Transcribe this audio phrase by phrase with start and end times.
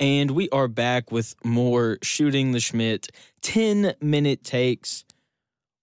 [0.00, 3.10] And we are back with more Shooting the Shmitt
[3.42, 5.04] 10 minute takes.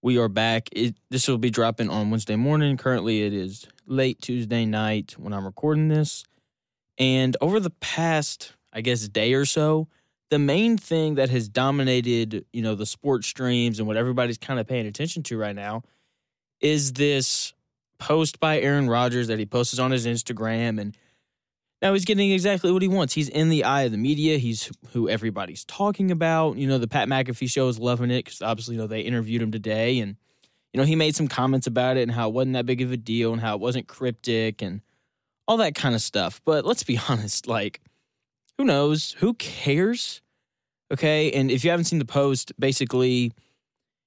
[0.00, 0.70] We are back.
[0.72, 2.78] It, this will be dropping on Wednesday morning.
[2.78, 6.24] Currently, it is late Tuesday night when I'm recording this.
[6.96, 9.88] And over the past, I guess, day or so,
[10.30, 14.58] the main thing that has dominated, you know, the sports streams and what everybody's kind
[14.58, 15.82] of paying attention to right now
[16.62, 17.52] is this
[17.98, 20.96] post by Aaron Rodgers that he posts on his Instagram and
[21.82, 23.14] now he's getting exactly what he wants.
[23.14, 24.38] He's in the eye of the media.
[24.38, 26.56] He's who everybody's talking about.
[26.56, 29.42] You know, the Pat McAfee show is loving it because obviously, you know, they interviewed
[29.42, 30.16] him today and,
[30.72, 32.92] you know, he made some comments about it and how it wasn't that big of
[32.92, 34.80] a deal and how it wasn't cryptic and
[35.46, 36.40] all that kind of stuff.
[36.44, 37.80] But let's be honest, like,
[38.56, 39.12] who knows?
[39.18, 40.22] Who cares?
[40.92, 41.30] Okay.
[41.32, 43.32] And if you haven't seen the post, basically,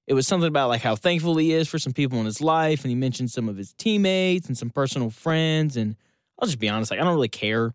[0.08, 2.82] it was something about like how thankful he is for some people in his life.
[2.82, 5.76] And he mentioned some of his teammates and some personal friends.
[5.76, 5.94] And
[6.40, 7.74] I'll just be honest, like, I don't really care.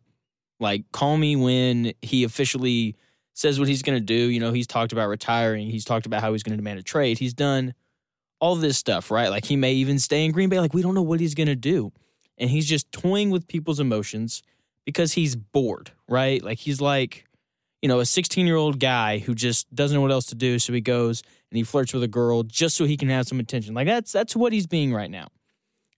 [0.60, 2.96] Like, call me when he officially
[3.34, 4.16] says what he's going to do.
[4.16, 6.84] You know, he's talked about retiring, he's talked about how he's going to demand a
[6.84, 7.20] trade.
[7.20, 7.74] He's done
[8.40, 9.30] all this stuff, right?
[9.30, 10.60] Like, he may even stay in Green Bay.
[10.60, 11.92] Like, we don't know what he's going to do.
[12.38, 14.44] And he's just toying with people's emotions
[14.86, 16.44] because he's bored, right?
[16.44, 17.26] Like, he's like,
[17.82, 20.60] you know, a 16 year old guy who just doesn't know what else to do.
[20.60, 21.22] So he goes
[21.52, 23.74] and he flirts with a girl just so he can have some attention.
[23.74, 25.28] Like, that's, that's what he's being right now.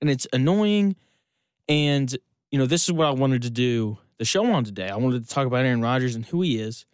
[0.01, 0.95] And it's annoying.
[1.67, 2.15] And
[2.51, 4.89] you know, this is what I wanted to do the show on today.
[4.89, 6.85] I wanted to talk about Aaron Rodgers and who he is.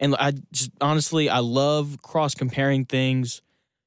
[0.00, 3.40] And I just honestly, I love cross comparing things.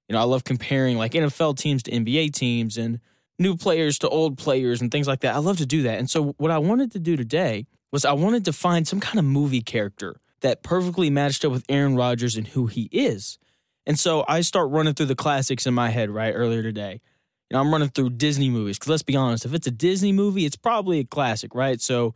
[0.08, 3.00] You know, I love comparing like NFL teams to NBA teams and
[3.38, 5.36] new players to old players and things like that.
[5.36, 6.00] I love to do that.
[6.00, 9.20] And so, what I wanted to do today was I wanted to find some kind
[9.20, 13.38] of movie character that perfectly matched up with Aaron Rodgers and who he is.
[13.86, 17.02] And so, I start running through the classics in my head right earlier today
[17.50, 20.12] you know, I'm running through Disney movies because let's be honest, if it's a Disney
[20.12, 21.80] movie, it's probably a classic, right?
[21.80, 22.16] So,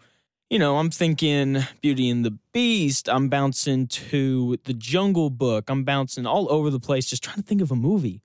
[0.50, 3.08] you know, I'm thinking Beauty and the Beast.
[3.08, 5.70] I'm bouncing to The Jungle Book.
[5.70, 8.22] I'm bouncing all over the place, just trying to think of a movie.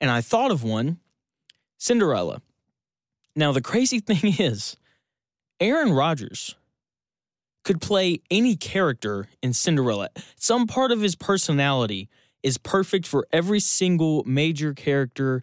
[0.00, 0.98] And I thought of one
[1.76, 2.40] Cinderella.
[3.34, 4.76] Now, the crazy thing is,
[5.60, 6.54] Aaron Rodgers
[7.64, 10.08] could play any character in Cinderella.
[10.36, 12.08] Some part of his personality
[12.42, 15.42] is perfect for every single major character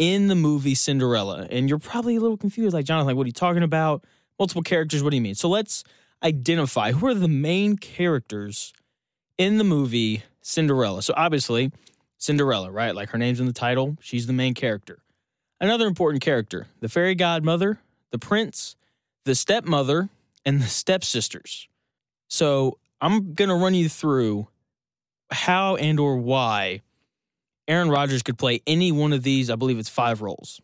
[0.00, 1.46] in the movie Cinderella.
[1.50, 4.02] And you're probably a little confused, like, Jonathan, like, what are you talking about?
[4.38, 5.34] Multiple characters, what do you mean?
[5.34, 5.84] So let's
[6.22, 8.72] identify who are the main characters
[9.36, 11.02] in the movie Cinderella.
[11.02, 11.70] So obviously,
[12.16, 12.94] Cinderella, right?
[12.94, 15.00] Like her name's in the title, she's the main character.
[15.60, 18.76] Another important character the fairy godmother, the prince,
[19.26, 20.08] the stepmother,
[20.46, 21.68] and the stepsisters.
[22.26, 24.48] So I'm going to run you through
[25.30, 26.80] how and or why
[27.70, 30.60] Aaron Rodgers could play any one of these, I believe it's five roles.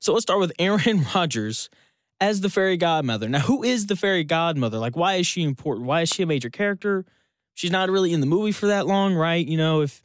[0.00, 1.68] So let's start with Aaron Rodgers
[2.20, 3.28] as the fairy godmother.
[3.28, 4.78] Now, who is the fairy godmother?
[4.78, 5.86] Like, why is she important?
[5.86, 7.04] Why is she a major character?
[7.52, 9.46] She's not really in the movie for that long, right?
[9.46, 10.02] You know, if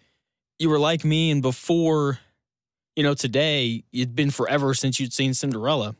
[0.59, 2.19] you were like me and before,
[2.97, 5.95] you know, today, it'd been forever since you'd seen Cinderella,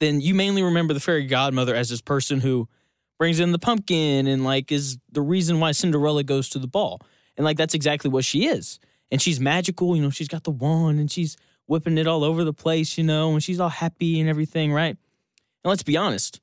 [0.00, 2.68] then you mainly remember the fairy godmother as this person who
[3.16, 7.00] brings in the pumpkin and like is the reason why Cinderella goes to the ball.
[7.36, 9.96] And like that's exactly what she is and she's magical.
[9.96, 11.36] You know, she's got the wand and she's
[11.66, 14.96] whipping it all over the place, you know, and she's all happy and everything, right?
[14.96, 16.40] And let's be honest,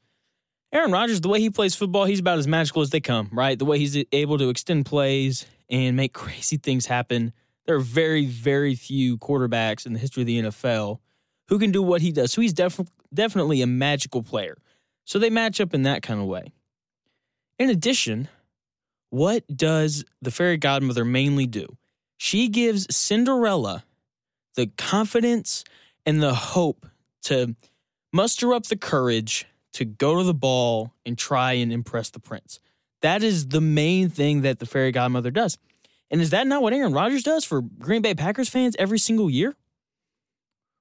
[0.71, 3.57] Aaron Rodgers, the way he plays football, he's about as magical as they come, right?
[3.57, 7.33] The way he's able to extend plays and make crazy things happen.
[7.65, 10.99] There are very, very few quarterbacks in the history of the NFL
[11.47, 12.31] who can do what he does.
[12.31, 12.79] So he's def-
[13.13, 14.57] definitely a magical player.
[15.05, 16.51] So they match up in that kind of way.
[17.57, 18.27] In addition,
[19.09, 21.77] what does the fairy godmother mainly do?
[22.17, 23.83] She gives Cinderella
[24.55, 25.63] the confidence
[26.05, 26.85] and the hope
[27.23, 27.55] to
[28.13, 32.59] muster up the courage to go to the ball and try and impress the prince.
[33.01, 35.57] That is the main thing that the fairy godmother does.
[36.09, 39.29] And is that not what Aaron Rodgers does for Green Bay Packers fans every single
[39.29, 39.55] year?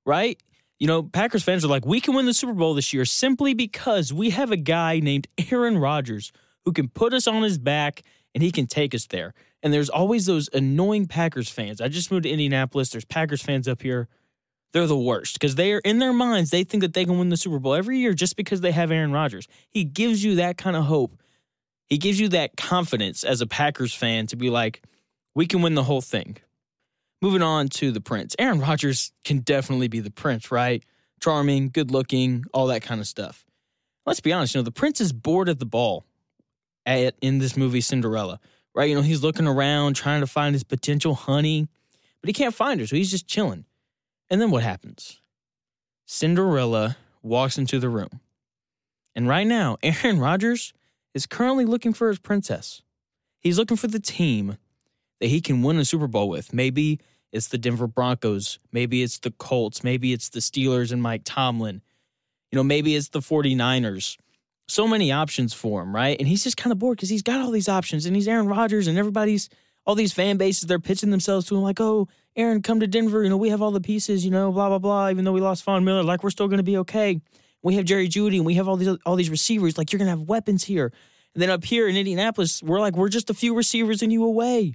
[0.06, 0.40] Right?
[0.78, 3.54] You know, Packers fans are like, we can win the Super Bowl this year simply
[3.54, 6.30] because we have a guy named Aaron Rodgers
[6.64, 8.02] who can put us on his back
[8.34, 9.32] and he can take us there.
[9.62, 11.81] And there's always those annoying Packers fans.
[11.81, 12.90] I just moved to Indianapolis.
[12.90, 14.08] There's Packers fans up here.
[14.72, 17.28] They're the worst because they are in their minds, they think that they can win
[17.28, 19.46] the Super Bowl every year just because they have Aaron Rodgers.
[19.70, 21.16] He gives you that kind of hope.
[21.86, 24.82] He gives you that confidence as a Packers fan to be like,
[25.34, 26.38] we can win the whole thing.
[27.22, 28.34] Moving on to the Prince.
[28.38, 30.82] Aaron Rodgers can definitely be the Prince, right?
[31.22, 33.46] Charming, good looking, all that kind of stuff.
[34.04, 36.04] Let's be honest, you know, the Prince is bored at the ball
[36.86, 38.40] at, in this movie Cinderella
[38.75, 38.88] right?
[38.88, 41.69] You know, he's looking around trying to find his potential honey,
[42.20, 43.64] but he can't find her, so he's just chilling.
[44.28, 45.20] And then what happens?
[46.06, 48.20] Cinderella walks into the room.
[49.14, 50.75] And right now, Aaron Rodgers
[51.14, 52.82] is currently looking for his princess.
[53.38, 54.58] He's looking for the team
[55.20, 56.52] that he can win a Super Bowl with.
[56.52, 56.98] Maybe
[57.30, 58.58] it's the Denver Broncos.
[58.72, 59.84] Maybe it's the Colts.
[59.84, 61.82] Maybe it's the Steelers and Mike Tomlin.
[62.50, 64.16] You know, maybe it's the 49ers.
[64.66, 66.16] So many options for him, right?
[66.19, 68.46] And he's just kind of bored because he's got all these options and he's Aaron
[68.46, 69.50] Rodgers and everybody's,
[69.87, 73.22] all these fan bases, they're pitching themselves to him like, oh, Aaron, come to Denver.
[73.22, 75.11] You know, we have all the pieces, you know, blah, blah, blah.
[75.11, 77.20] Even though we lost Von Miller, like, we're still going to be okay.
[77.62, 79.76] We have Jerry Jeudy and we have all these, all these receivers.
[79.76, 80.93] Like, you're going to have weapons here.
[81.34, 84.25] And then up here in Indianapolis, we're like, we're just a few receivers and you
[84.25, 84.75] away.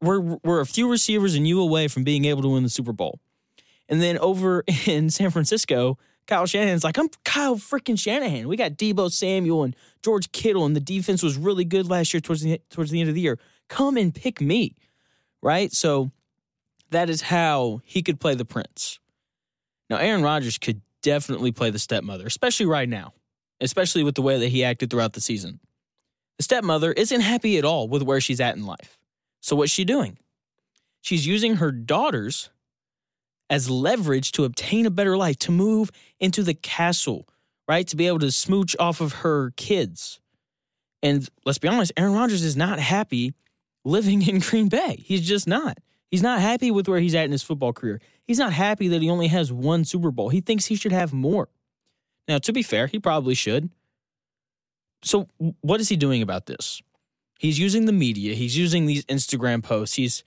[0.00, 2.92] We're, we're a few receivers and you away from being able to win the Super
[2.92, 3.20] Bowl.
[3.88, 5.98] And then over in San Francisco,
[6.30, 8.46] Kyle Shanahan's like, I'm Kyle freaking Shanahan.
[8.46, 12.20] We got Deebo Samuel and George Kittle, and the defense was really good last year
[12.20, 13.36] towards the towards the end of the year.
[13.68, 14.76] Come and pick me,
[15.42, 15.72] right?
[15.72, 16.12] So
[16.90, 19.00] that is how he could play the prince.
[19.90, 23.12] Now, Aaron Rodgers could definitely play the stepmother, especially right now,
[23.60, 25.58] especially with the way that he acted throughout the season.
[26.36, 28.98] The stepmother isn't happy at all with where she's at in life.
[29.40, 30.16] So what's she doing?
[31.00, 32.50] She's using her daughters
[33.50, 37.28] as leverage to obtain a better life, to move into the castle,
[37.68, 37.86] right?
[37.88, 40.20] To be able to smooch off of her kids.
[41.02, 43.34] And let's be honest, Aaron Rodgers is not happy
[43.84, 45.02] living in Green Bay.
[45.04, 45.78] He's just not.
[46.10, 48.00] He's not happy with where he's at in his football career.
[48.26, 50.28] He's not happy that he only has one Super Bowl.
[50.28, 51.48] He thinks he should have more.
[52.28, 53.70] Now, to be fair, he probably should.
[55.02, 55.28] So,
[55.60, 56.82] what is he doing about this?
[57.38, 60.22] He's using the media, he's using these Instagram posts, he's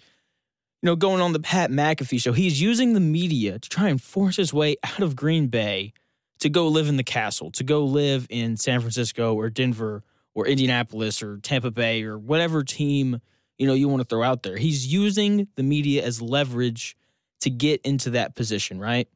[0.84, 2.34] you know, going on the Pat McAfee show.
[2.34, 5.94] He's using the media to try and force his way out of Green Bay
[6.40, 10.04] to go live in the castle, to go live in San Francisco or Denver
[10.36, 13.22] or Indianapolis or Tampa Bay or whatever team,
[13.58, 14.58] you know, you want to throw out there.
[14.58, 16.98] He's using the media as leverage
[17.42, 19.08] to get into that position, right?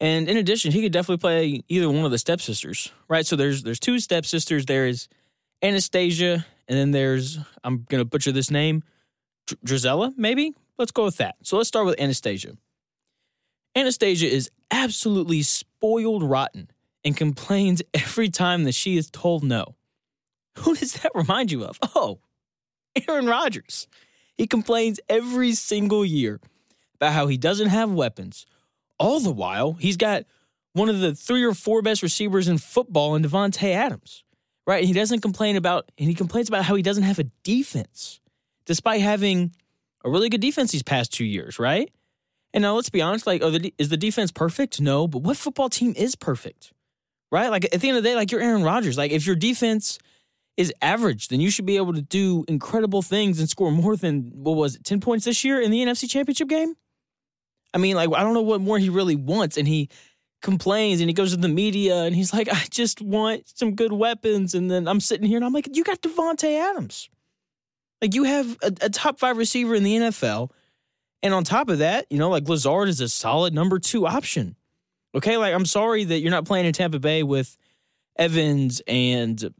[0.00, 3.26] And in addition, he could definitely play either one of the stepsisters, right?
[3.26, 4.64] So there's there's two stepsisters.
[4.64, 5.06] There is
[5.60, 8.84] Anastasia, and then there's I'm gonna butcher this name,
[9.66, 11.36] Drizella, maybe Let's go with that.
[11.42, 12.56] So let's start with Anastasia.
[13.74, 16.70] Anastasia is absolutely spoiled rotten
[17.04, 19.76] and complains every time that she is told no.
[20.58, 21.78] Who does that remind you of?
[21.94, 22.20] Oh,
[23.08, 23.88] Aaron Rodgers.
[24.36, 26.40] He complains every single year
[26.96, 28.46] about how he doesn't have weapons.
[28.98, 30.24] All the while, he's got
[30.74, 34.24] one of the three or four best receivers in football in Davante Adams,
[34.66, 34.78] right?
[34.78, 38.20] And he doesn't complain about, and he complains about how he doesn't have a defense,
[38.64, 39.54] despite having
[40.04, 41.90] a really good defense these past two years, right?
[42.54, 44.80] And now let's be honest, like, the, is the defense perfect?
[44.80, 46.72] No, but what football team is perfect,
[47.30, 47.48] right?
[47.48, 48.98] Like at the end of the day, like you're Aaron Rodgers.
[48.98, 49.98] Like if your defense
[50.56, 54.30] is average, then you should be able to do incredible things and score more than
[54.34, 56.74] what was it, ten points this year in the NFC Championship game.
[57.72, 59.88] I mean, like I don't know what more he really wants, and he
[60.42, 63.92] complains and he goes to the media and he's like, I just want some good
[63.92, 67.08] weapons, and then I'm sitting here and I'm like, you got Davante Adams.
[68.02, 70.50] Like you have a, a top five receiver in the NFL.
[71.22, 74.56] And on top of that, you know, like Lazard is a solid number two option.
[75.14, 75.36] Okay.
[75.36, 77.56] Like, I'm sorry that you're not playing in Tampa Bay with
[78.16, 79.54] Evans and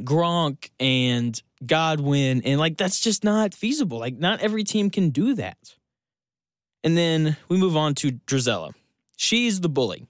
[0.00, 2.42] Gronk and Godwin.
[2.44, 3.98] And like, that's just not feasible.
[3.98, 5.76] Like, not every team can do that.
[6.82, 8.72] And then we move on to Drizella.
[9.16, 10.06] She's the bully.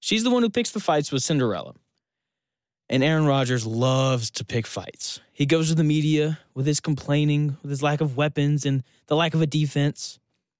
[0.00, 1.74] She's the one who picks the fights with Cinderella.
[2.90, 5.20] And Aaron Rodgers loves to pick fights.
[5.32, 9.16] He goes to the media with his complaining, with his lack of weapons and the
[9.16, 10.18] lack of a defense.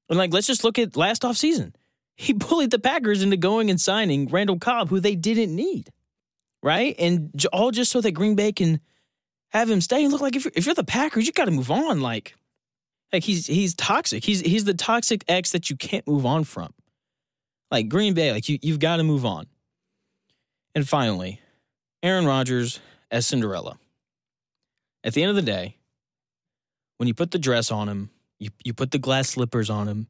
[0.08, 1.74] And like, let's just look at last offseason.
[2.20, 5.92] He bullied the Packers into going and signing Randall Cobb, who they didn't need.
[6.64, 6.96] Right?
[6.98, 8.80] And all just so that Green Bay can
[9.50, 10.02] have him stay.
[10.02, 12.00] And look like if you're, if you're the Packers, you got to move on.
[12.00, 12.34] Like,
[13.12, 14.24] like he's he's toxic.
[14.24, 16.74] He's he's the toxic ex that you can't move on from.
[17.70, 19.46] Like Green Bay, like you you've got to move on.
[20.74, 21.40] And finally,
[22.02, 23.78] Aaron Rodgers as Cinderella.
[25.02, 25.76] At the end of the day,
[26.98, 30.08] when you put the dress on him, you, you put the glass slippers on him,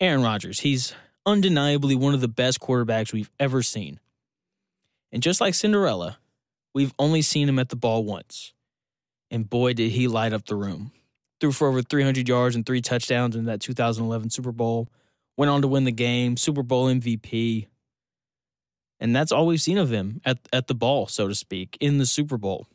[0.00, 0.94] Aaron Rodgers, he's
[1.26, 4.00] undeniably one of the best quarterbacks we've ever seen.
[5.12, 6.18] And just like Cinderella,
[6.74, 8.52] we've only seen him at the ball once.
[9.30, 10.92] And boy, did he light up the room.
[11.40, 14.88] Threw for over 300 yards and three touchdowns in that 2011 Super Bowl.
[15.36, 17.66] Went on to win the game, Super Bowl MVP.
[19.02, 21.98] And that's all we've seen of him at, at the ball, so to speak, in
[21.98, 22.68] the Super Bowl.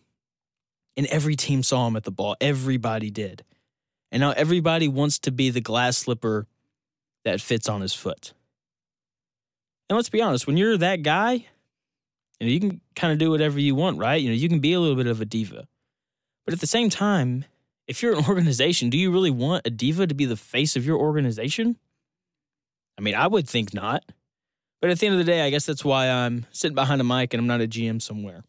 [0.98, 2.36] And every team saw him at the ball.
[2.42, 3.46] Everybody did.
[4.12, 6.46] And now everybody wants to be the glass slipper
[7.24, 8.34] that fits on his foot.
[9.88, 11.46] And let's be honest, when you're that guy,
[12.42, 14.22] you know, you can kind of do whatever you want, right?
[14.22, 15.66] You know, you can be a little bit of a diva.
[16.44, 17.46] But at the same time,
[17.88, 20.86] if you're an organization, do you really want a diva to be the face of
[20.86, 21.78] your organization?
[22.98, 24.04] I mean, I would think not.
[24.82, 27.04] But at the end of the day, I guess that's why I'm sitting behind a
[27.04, 28.44] mic and I'm not a GM somewhere.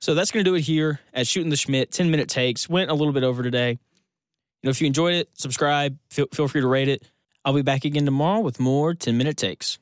[0.00, 1.90] So that's going to do it here at Shooting the Shmitt.
[1.90, 2.68] 10 minute takes.
[2.68, 3.70] Went a little bit over today.
[3.70, 3.78] You
[4.64, 5.96] know, if you enjoyed it, subscribe.
[6.10, 7.04] Feel, feel free to rate it.
[7.44, 9.78] I'll be back again tomorrow with more 10 minute takes.